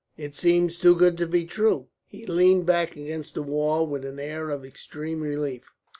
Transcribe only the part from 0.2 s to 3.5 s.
seems too good to be true." He leaned back against the